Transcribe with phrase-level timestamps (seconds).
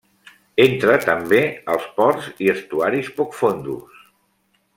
[0.63, 1.41] Entra, també,
[1.75, 4.05] als ports i estuaris poc fondos.